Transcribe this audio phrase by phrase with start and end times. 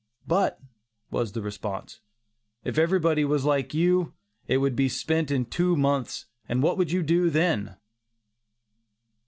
[0.25, 0.59] "But,"
[1.11, 1.99] was the response,
[2.63, 4.15] "if everybody was like you,
[4.47, 7.77] it would be spent in two months, and what would you do then?"